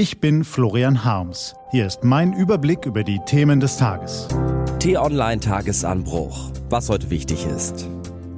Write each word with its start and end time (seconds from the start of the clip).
Ich 0.00 0.18
bin 0.18 0.44
Florian 0.44 1.04
Harms. 1.04 1.54
Hier 1.72 1.86
ist 1.86 2.04
mein 2.04 2.32
Überblick 2.32 2.86
über 2.86 3.04
die 3.04 3.20
Themen 3.26 3.60
des 3.60 3.76
Tages. 3.76 4.28
T-Online 4.78 5.40
Tagesanbruch. 5.40 6.52
Was 6.70 6.88
heute 6.88 7.10
wichtig 7.10 7.44
ist. 7.44 7.86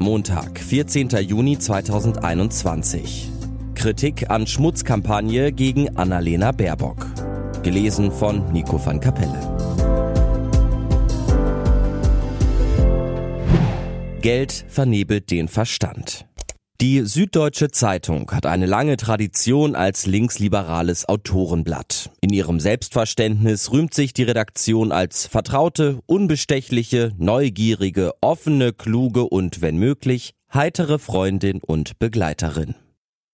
Montag, 0.01 0.59
14. 0.59 1.11
Juni 1.21 1.57
2021. 1.57 3.31
Kritik 3.77 4.29
an 4.29 4.49
Schmutzkampagne 4.49 5.53
gegen 5.53 5.97
Annalena 5.97 6.51
Baerbock. 6.51 7.07
Gelesen 7.63 8.11
von 8.11 8.53
Nico 8.53 8.85
van 8.85 8.99
Kapelle. 8.99 9.39
Geld 14.21 14.65
vernebelt 14.67 15.31
den 15.31 15.47
Verstand. 15.47 16.27
Die 16.81 17.03
Süddeutsche 17.03 17.71
Zeitung 17.71 18.31
hat 18.33 18.45
eine 18.45 18.67
lange 18.67 18.97
Tradition 18.97 19.77
als 19.77 20.07
linksliberales 20.07 21.09
Autorenblatt. 21.09 22.11
In 22.21 22.33
ihrem 22.33 22.59
Selbstverständnis 22.59 23.71
rühmt 23.71 23.95
sich 23.95 24.13
die 24.15 24.25
Redaktion 24.25 24.91
als 24.91 25.29
vertraute, 25.29 26.01
unbestechliche, 26.07 27.13
neugierige, 27.19 28.13
offene, 28.21 28.73
kluge 28.73 29.29
und, 29.29 29.61
wenn 29.61 29.77
möglich, 29.77 30.33
heitere 30.53 30.99
Freundin 30.99 31.61
und 31.63 32.01
Begleiterin. 32.01 32.75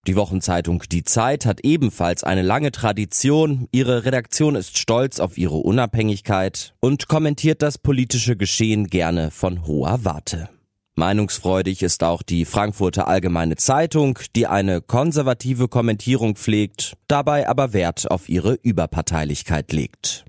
Die 0.07 0.17
Wochenzeitung 0.17 0.83
Die 0.91 1.05
Zeit 1.05 1.45
hat 1.45 1.61
ebenfalls 1.65 2.25
eine 2.25 2.43
lange 2.43 2.71
Tradition, 2.71 3.67
ihre 3.73 4.05
Redaktion 4.05 4.57
ist 4.57 4.79
stolz 4.79 5.21
auf 5.21 5.37
ihre 5.39 5.57
Unabhängigkeit 5.57 6.75
und 6.81 7.09
kommentiert 7.09 7.63
das 7.63 7.79
politische 7.79 8.37
Geschehen 8.37 8.89
gerne 8.89 9.31
von 9.31 9.67
hoher 9.67 10.05
Warte. 10.05 10.49
Meinungsfreudig 10.99 11.83
ist 11.83 12.05
auch 12.05 12.23
die 12.23 12.45
Frankfurter 12.45 13.09
Allgemeine 13.09 13.57
Zeitung, 13.57 14.19
die 14.37 14.47
eine 14.47 14.83
konservative 14.83 15.69
Kommentierung 15.69 16.35
pflegt, 16.35 16.95
dabei 17.07 17.49
aber 17.49 17.73
Wert 17.73 18.11
auf 18.11 18.29
ihre 18.29 18.55
Überparteilichkeit 18.55 19.73
legt. 19.73 20.27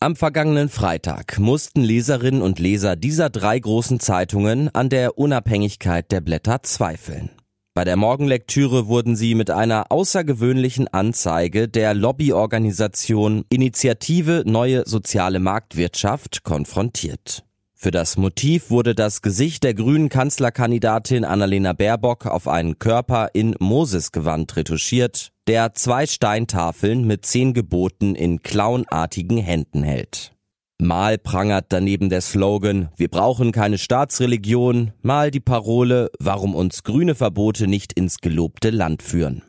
Am 0.00 0.16
vergangenen 0.16 0.68
Freitag 0.68 1.38
mussten 1.38 1.82
Leserinnen 1.82 2.40
und 2.40 2.58
Leser 2.58 2.96
dieser 2.96 3.30
drei 3.30 3.58
großen 3.58 4.00
Zeitungen 4.00 4.74
an 4.74 4.88
der 4.88 5.18
Unabhängigkeit 5.18 6.10
der 6.10 6.20
Blätter 6.20 6.62
zweifeln. 6.62 7.30
Bei 7.74 7.84
der 7.84 7.96
Morgenlektüre 7.96 8.88
wurden 8.88 9.14
sie 9.14 9.34
mit 9.34 9.50
einer 9.50 9.92
außergewöhnlichen 9.92 10.88
Anzeige 10.88 11.68
der 11.68 11.94
Lobbyorganisation 11.94 13.44
Initiative 13.50 14.42
Neue 14.46 14.84
Soziale 14.86 15.38
Marktwirtschaft 15.38 16.44
konfrontiert. 16.44 17.44
Für 17.80 17.92
das 17.92 18.16
Motiv 18.16 18.70
wurde 18.70 18.96
das 18.96 19.22
Gesicht 19.22 19.62
der 19.62 19.72
grünen 19.72 20.08
Kanzlerkandidatin 20.08 21.24
Annalena 21.24 21.74
Baerbock 21.74 22.26
auf 22.26 22.48
einen 22.48 22.80
Körper 22.80 23.28
in 23.34 23.54
Mosesgewand 23.60 24.56
retuschiert, 24.56 25.30
der 25.46 25.74
zwei 25.74 26.06
Steintafeln 26.06 27.06
mit 27.06 27.24
zehn 27.24 27.54
Geboten 27.54 28.16
in 28.16 28.42
clownartigen 28.42 29.38
Händen 29.38 29.84
hält. 29.84 30.34
Mal 30.80 31.18
prangert 31.18 31.66
daneben 31.68 32.08
der 32.08 32.20
Slogan 32.20 32.88
Wir 32.96 33.08
brauchen 33.08 33.52
keine 33.52 33.78
Staatsreligion, 33.78 34.90
mal 35.02 35.30
die 35.30 35.38
Parole 35.38 36.10
Warum 36.18 36.56
uns 36.56 36.82
grüne 36.82 37.14
Verbote 37.14 37.68
nicht 37.68 37.92
ins 37.92 38.18
gelobte 38.18 38.70
Land 38.70 39.04
führen. 39.04 39.44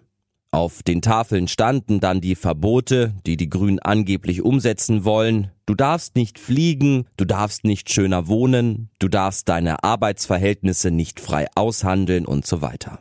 Auf 0.52 0.82
den 0.82 1.04
Tafeln 1.04 1.48
standen 1.48 2.00
dann 2.00 2.22
die 2.22 2.36
Verbote, 2.36 3.14
die 3.28 3.38
die 3.38 3.50
Grünen 3.50 3.78
angeblich 3.78 4.42
umsetzen 4.42 5.06
wollen. 5.06 5.52
Du 5.68 5.76
darfst 5.76 6.16
nicht 6.16 6.40
fliegen, 6.40 7.06
du 7.18 7.26
darfst 7.26 7.66
nicht 7.66 7.92
schöner 7.92 8.28
wohnen, 8.28 8.90
du 8.98 9.10
darfst 9.10 9.48
deine 9.48 9.84
Arbeitsverhältnisse 9.84 10.90
nicht 10.90 11.20
frei 11.20 11.46
aushandeln 11.54 12.26
und 12.26 12.48
so 12.48 12.64
weiter. 12.64 13.00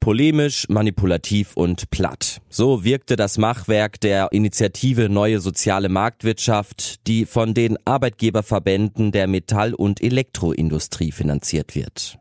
Polemisch, 0.00 0.66
manipulativ 0.70 1.54
und 1.54 1.90
platt. 1.90 2.40
So 2.48 2.84
wirkte 2.84 3.16
das 3.16 3.36
Machwerk 3.36 4.00
der 4.00 4.32
Initiative 4.32 5.10
Neue 5.10 5.40
Soziale 5.40 5.90
Marktwirtschaft, 5.90 7.06
die 7.06 7.26
von 7.26 7.52
den 7.52 7.76
Arbeitgeberverbänden 7.84 9.12
der 9.12 9.26
Metall- 9.26 9.74
und 9.74 10.02
Elektroindustrie 10.02 11.12
finanziert 11.12 11.74
wird. 11.74 12.18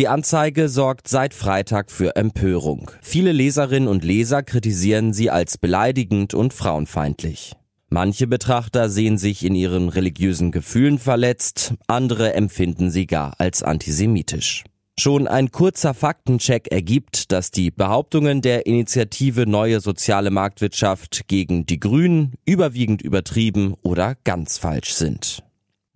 Die 0.00 0.08
Anzeige 0.08 0.68
sorgt 0.68 1.06
seit 1.06 1.34
Freitag 1.34 1.88
für 1.88 2.16
Empörung. 2.16 2.90
Viele 3.00 3.30
Leserinnen 3.30 3.88
und 3.88 4.02
Leser 4.02 4.42
kritisieren 4.42 5.12
sie 5.12 5.30
als 5.30 5.56
beleidigend 5.56 6.34
und 6.34 6.52
frauenfeindlich. 6.52 7.52
Manche 7.90 8.26
Betrachter 8.26 8.88
sehen 8.88 9.18
sich 9.18 9.44
in 9.44 9.54
ihren 9.54 9.88
religiösen 9.88 10.50
Gefühlen 10.50 10.98
verletzt, 10.98 11.74
andere 11.86 12.34
empfinden 12.34 12.90
sie 12.90 13.06
gar 13.06 13.38
als 13.38 13.62
antisemitisch. 13.62 14.64
Schon 14.98 15.28
ein 15.28 15.52
kurzer 15.52 15.94
Faktencheck 15.94 16.72
ergibt, 16.72 17.30
dass 17.30 17.52
die 17.52 17.70
Behauptungen 17.70 18.42
der 18.42 18.66
Initiative 18.66 19.46
Neue 19.46 19.78
Soziale 19.78 20.32
Marktwirtschaft 20.32 21.28
gegen 21.28 21.66
die 21.66 21.78
Grünen 21.78 22.34
überwiegend 22.44 23.00
übertrieben 23.00 23.74
oder 23.82 24.16
ganz 24.24 24.58
falsch 24.58 24.92
sind. 24.92 25.43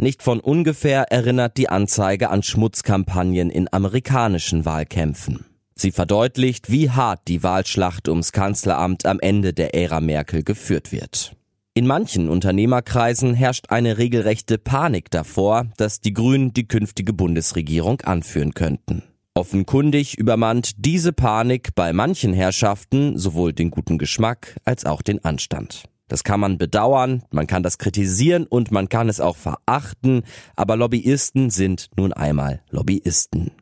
Nicht 0.01 0.23
von 0.23 0.39
ungefähr 0.39 1.11
erinnert 1.11 1.57
die 1.57 1.69
Anzeige 1.69 2.31
an 2.31 2.45
Schmutzkampagnen 2.45 3.51
in 3.51 3.73
amerikanischen 3.73 4.65
Wahlkämpfen. 4.65 5.45
Sie 5.75 5.91
verdeutlicht, 5.91 6.71
wie 6.71 6.91
hart 6.91 7.27
die 7.27 7.43
Wahlschlacht 7.43 8.09
ums 8.09 8.31
Kanzleramt 8.31 9.07
am 9.07 9.19
Ende 9.19 9.53
der 9.53 9.75
Ära 9.75 10.01
Merkel 10.01 10.45
geführt 10.45 10.93
wird. 10.93 11.35
In 11.75 11.87
manchen 11.87 12.29
Unternehmerkreisen 12.29 13.35
herrscht 13.35 13.67
eine 13.71 13.99
regelrechte 13.99 14.59
Panik 14.59 15.11
davor, 15.11 15.67
dass 15.77 16.01
die 16.01 16.13
Grünen 16.13 16.53
die 16.53 16.69
künftige 16.69 17.13
Bundesregierung 17.13 18.01
anführen 18.03 18.55
könnten. 18.55 19.03
Offenkundig 19.35 20.17
übermannt 20.19 20.73
diese 20.77 21.13
Panik 21.13 21.75
bei 21.75 21.93
manchen 21.93 22.33
Herrschaften 22.33 23.19
sowohl 23.19 23.53
den 23.53 23.71
guten 23.71 23.99
Geschmack 23.99 24.57
als 24.65 24.85
auch 24.85 25.03
den 25.03 25.25
Anstand. 25.25 25.85
Das 26.09 26.25
kann 26.25 26.41
man 26.41 26.59
bedauern, 26.59 27.23
man 27.31 27.47
kann 27.47 27.63
das 27.63 27.79
kritisieren 27.79 28.47
und 28.47 28.71
man 28.71 28.89
kann 28.89 29.09
es 29.09 29.21
auch 29.21 29.37
verachten, 29.37 30.23
aber 30.57 30.77
Lobbyisten 30.77 31.51
sind 31.51 31.91
nun 31.97 32.13
einmal 32.13 32.63
Lobbyisten. 32.71 33.53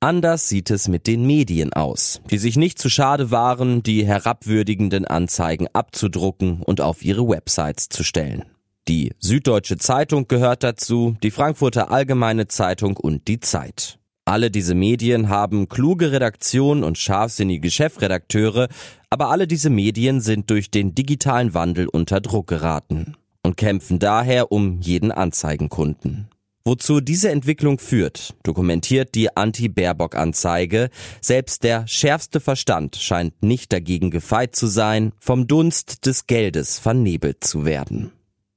Anders 0.00 0.48
sieht 0.48 0.70
es 0.70 0.86
mit 0.86 1.08
den 1.08 1.26
Medien 1.26 1.72
aus, 1.72 2.20
die 2.30 2.38
sich 2.38 2.56
nicht 2.56 2.78
zu 2.78 2.88
schade 2.88 3.32
waren, 3.32 3.82
die 3.82 4.06
herabwürdigenden 4.06 5.06
Anzeigen 5.06 5.66
abzudrucken 5.72 6.62
und 6.62 6.80
auf 6.80 7.04
ihre 7.04 7.28
Websites 7.28 7.88
zu 7.88 8.04
stellen. 8.04 8.44
Die 8.86 9.12
Süddeutsche 9.18 9.76
Zeitung 9.76 10.28
gehört 10.28 10.62
dazu, 10.62 11.16
die 11.22 11.32
Frankfurter 11.32 11.90
Allgemeine 11.90 12.46
Zeitung 12.46 12.96
und 12.96 13.26
die 13.26 13.40
Zeit. 13.40 13.98
Alle 14.28 14.50
diese 14.50 14.74
Medien 14.74 15.30
haben 15.30 15.70
kluge 15.70 16.12
Redaktionen 16.12 16.84
und 16.84 16.98
scharfsinnige 16.98 17.70
Chefredakteure, 17.70 18.68
aber 19.08 19.30
alle 19.30 19.46
diese 19.46 19.70
Medien 19.70 20.20
sind 20.20 20.50
durch 20.50 20.70
den 20.70 20.94
digitalen 20.94 21.54
Wandel 21.54 21.88
unter 21.88 22.20
Druck 22.20 22.46
geraten 22.46 23.16
und 23.42 23.56
kämpfen 23.56 23.98
daher 23.98 24.52
um 24.52 24.82
jeden 24.82 25.12
Anzeigenkunden. 25.12 26.28
Wozu 26.66 27.00
diese 27.00 27.30
Entwicklung 27.30 27.78
führt, 27.78 28.34
dokumentiert 28.42 29.14
die 29.14 29.34
Anti-Baerbock-Anzeige. 29.34 30.90
Selbst 31.22 31.64
der 31.64 31.86
schärfste 31.86 32.40
Verstand 32.40 32.96
scheint 32.96 33.42
nicht 33.42 33.72
dagegen 33.72 34.10
gefeit 34.10 34.54
zu 34.54 34.66
sein, 34.66 35.12
vom 35.18 35.46
Dunst 35.46 36.04
des 36.04 36.26
Geldes 36.26 36.78
vernebelt 36.78 37.44
zu 37.44 37.64
werden. 37.64 38.12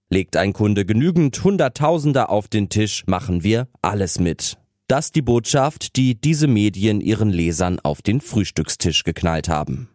Legt 0.09 0.35
ein 0.35 0.51
Kunde 0.51 0.85
genügend 0.85 1.41
Hunderttausender 1.41 2.29
auf 2.29 2.49
den 2.49 2.67
Tisch, 2.67 3.05
machen 3.07 3.45
wir 3.45 3.69
alles 3.81 4.19
mit. 4.19 4.57
Das 4.91 5.13
die 5.13 5.21
Botschaft, 5.21 5.95
die 5.95 6.19
diese 6.19 6.47
Medien 6.47 6.99
ihren 6.99 7.29
Lesern 7.29 7.79
auf 7.79 8.01
den 8.01 8.19
Frühstückstisch 8.19 9.05
geknallt 9.05 9.47
haben. 9.47 9.87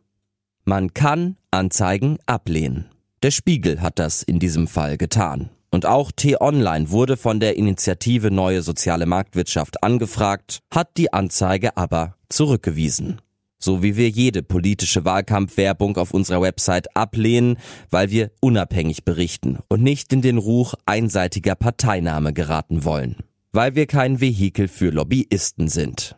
Man 0.64 0.94
kann 0.94 1.36
Anzeigen 1.50 2.16
ablehnen. 2.24 2.86
Der 3.22 3.30
Spiegel 3.30 3.82
hat 3.82 3.98
das 3.98 4.22
in 4.22 4.38
diesem 4.38 4.66
Fall 4.66 4.96
getan. 4.96 5.50
Und 5.70 5.84
auch 5.84 6.12
T-Online 6.12 6.88
wurde 6.88 7.18
von 7.18 7.40
der 7.40 7.58
Initiative 7.58 8.30
Neue 8.30 8.62
Soziale 8.62 9.04
Marktwirtschaft 9.04 9.82
angefragt, 9.82 10.60
hat 10.70 10.96
die 10.96 11.12
Anzeige 11.12 11.76
aber 11.76 12.16
zurückgewiesen. 12.30 13.20
So 13.58 13.82
wie 13.82 13.98
wir 13.98 14.08
jede 14.08 14.42
politische 14.42 15.04
Wahlkampfwerbung 15.04 15.98
auf 15.98 16.14
unserer 16.14 16.40
Website 16.40 16.96
ablehnen, 16.96 17.58
weil 17.90 18.10
wir 18.10 18.30
unabhängig 18.40 19.04
berichten 19.04 19.58
und 19.68 19.82
nicht 19.82 20.10
in 20.14 20.22
den 20.22 20.38
Ruch 20.38 20.72
einseitiger 20.86 21.54
Parteinahme 21.54 22.32
geraten 22.32 22.84
wollen 22.84 23.16
weil 23.56 23.74
wir 23.74 23.86
kein 23.86 24.20
Vehikel 24.20 24.68
für 24.68 24.90
Lobbyisten 24.90 25.68
sind. 25.68 26.14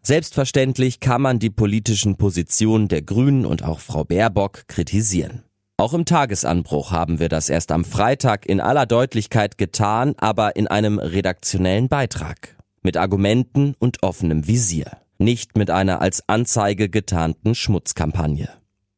Selbstverständlich 0.00 1.00
kann 1.00 1.20
man 1.20 1.40
die 1.40 1.50
politischen 1.50 2.16
Positionen 2.16 2.86
der 2.86 3.02
Grünen 3.02 3.44
und 3.44 3.64
auch 3.64 3.80
Frau 3.80 4.04
Baerbock 4.04 4.68
kritisieren. 4.68 5.42
Auch 5.76 5.92
im 5.92 6.04
Tagesanbruch 6.04 6.92
haben 6.92 7.18
wir 7.18 7.28
das 7.28 7.48
erst 7.48 7.72
am 7.72 7.84
Freitag 7.84 8.46
in 8.46 8.60
aller 8.60 8.86
Deutlichkeit 8.86 9.58
getan, 9.58 10.14
aber 10.18 10.54
in 10.54 10.68
einem 10.68 11.00
redaktionellen 11.00 11.88
Beitrag. 11.88 12.56
Mit 12.82 12.96
Argumenten 12.96 13.74
und 13.80 14.04
offenem 14.04 14.46
Visier. 14.46 14.98
Nicht 15.18 15.58
mit 15.58 15.70
einer 15.70 16.00
als 16.00 16.22
Anzeige 16.28 16.88
getarnten 16.88 17.56
Schmutzkampagne. 17.56 18.50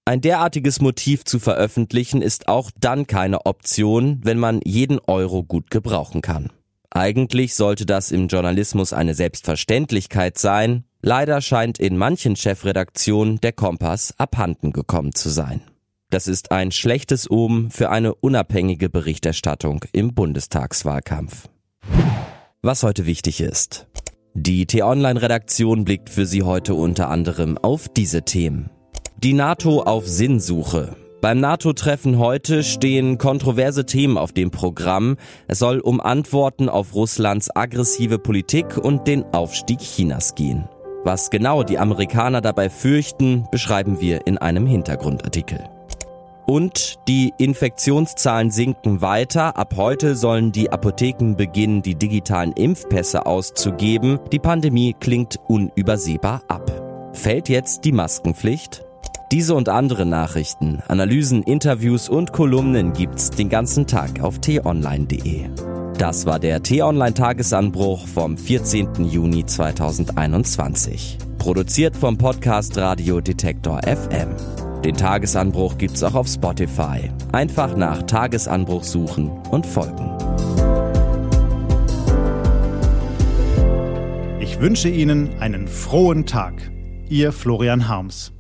Ein 0.05 0.21
derartiges 0.21 0.83
Motiv 0.83 1.25
zu 1.25 1.39
veröffentlichen 1.39 2.21
ist 2.21 2.47
auch 2.47 2.71
dann 2.79 3.07
keine 3.07 3.47
Option, 3.47 4.21
wenn 4.23 4.39
man 4.39 4.61
jeden 4.65 4.99
Euro 4.99 5.43
gut 5.43 5.71
gebrauchen 5.71 6.21
kann. 6.21 6.51
Eigentlich 6.91 7.55
sollte 7.55 7.87
das 7.87 8.11
im 8.11 8.27
Journalismus 8.27 8.93
eine 8.93 9.15
Selbstverständlichkeit 9.15 10.39
sein, 10.39 10.85
leider 11.03 11.41
scheint 11.41 11.79
in 11.79 11.97
manchen 11.97 12.35
Chefredaktionen 12.35 13.41
der 13.41 13.53
Kompass 13.53 14.13
abhanden 14.19 14.73
gekommen 14.73 15.15
zu 15.15 15.29
sein. 15.29 15.63
Das 16.11 16.27
ist 16.27 16.51
ein 16.51 16.73
schlechtes 16.73 17.31
Omen 17.31 17.71
für 17.71 17.91
eine 17.91 18.15
unabhängige 18.17 18.91
Berichterstattung 18.91 19.85
im 19.93 20.13
Bundestagswahlkampf. 20.15 21.49
Was 22.63 22.83
heute 22.83 23.07
wichtig 23.07 23.41
ist. 23.41 23.87
Die 24.35 24.67
T-Online-Redaktion 24.67 25.85
blickt 25.85 26.11
für 26.11 26.27
Sie 26.27 26.43
heute 26.43 26.75
unter 26.75 27.09
anderem 27.09 27.57
auf 27.59 27.89
diese 27.89 28.23
Themen. 28.23 28.71
Die 29.19 29.33
NATO 29.33 29.83
auf 29.83 30.09
Sinnsuche. 30.09 30.97
Beim 31.21 31.39
NATO-Treffen 31.39 32.19
heute 32.19 32.63
stehen 32.63 33.19
kontroverse 33.19 33.85
Themen 33.85 34.17
auf 34.17 34.33
dem 34.33 34.51
Programm. 34.51 35.19
Es 35.49 35.59
soll 35.59 35.81
um 35.81 36.01
Antworten 36.01 36.71
auf 36.71 36.95
Russlands 36.95 37.55
aggressive 37.55 38.19
Politik 38.19 38.79
und 38.79 39.07
den 39.07 39.25
Aufstieg 39.35 39.81
Chinas 39.81 40.35
gehen. 40.35 40.67
Was 41.05 41.29
genau 41.29 41.63
die 41.63 41.79
Amerikaner 41.79 42.41
dabei 42.41 42.71
fürchten, 42.71 43.47
beschreiben 43.51 44.01
wir 44.01 44.27
in 44.27 44.39
einem 44.39 44.67
Hintergrundartikel. 44.67 45.63
Und 46.47 46.97
die 47.07 47.35
Infektionszahlen 47.37 48.51
sinken 48.51 49.03
weiter. 49.03 49.59
Ab 49.59 49.75
heute 49.77 50.17
sollen 50.17 50.53
die 50.53 50.73
Apotheken 50.73 51.35
beginnen, 51.37 51.83
die 51.83 51.97
digitalen 51.97 52.53
Impfpässe 52.53 53.27
auszugeben. 53.27 54.19
Die 54.33 54.39
Pandemie 54.39 54.97
klingt 54.99 55.39
unübersehbar 55.49 56.43
ab. 56.49 57.11
Fällt 57.13 57.51
jetzt 57.51 57.85
die 57.85 57.93
Maskenpflicht? 57.93 58.87
Diese 59.33 59.55
und 59.55 59.69
andere 59.69 60.07
Nachrichten, 60.07 60.83
Analysen, 60.89 61.45
Interviews 61.45 62.09
und 62.09 62.33
Kolumnen 62.33 62.93
gibt's 62.93 63.31
den 63.31 63.49
ganzen 63.49 63.87
Tag 63.87 64.21
auf 64.23 64.41
t-online.de. 64.41 65.49
Das 65.97 66.27
war 66.27 66.41
der 66.41 66.65
T-Online 66.65 67.15
Tagesanbruch 67.15 68.09
vom 68.09 68.37
14. 68.37 69.05
Juni 69.05 69.47
2021. 69.47 71.19
Produziert 71.39 71.97
vom 71.97 72.19
Podcast 72.19 72.77
Radio 72.77 73.21
Detektor 73.21 73.81
FM. 73.85 74.35
Den 74.85 74.97
Tagesanbruch 74.97 75.79
gibt's 75.79 76.03
auch 76.03 76.17
auf 76.17 76.27
Spotify. 76.27 77.13
Einfach 77.31 77.77
nach 77.77 78.03
Tagesanbruch 78.03 78.83
suchen 78.83 79.31
und 79.53 79.65
folgen. 79.65 80.11
Ich 84.41 84.59
wünsche 84.59 84.89
Ihnen 84.89 85.39
einen 85.39 85.69
frohen 85.69 86.27
Tag. 86.27 86.73
Ihr 87.09 87.31
Florian 87.31 87.87
Harms. 87.87 88.33